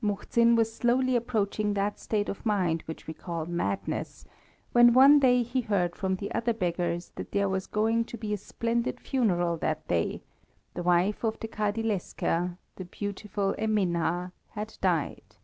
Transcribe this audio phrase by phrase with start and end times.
[0.00, 4.24] Muhzin was slowly approaching that state of mind which we call madness,
[4.70, 8.32] when one day he heard from the other beggars that there was going to be
[8.32, 10.22] a splendid funeral that day
[10.74, 15.34] the wife of the Kadilesker, the beautiful Eminha, had died.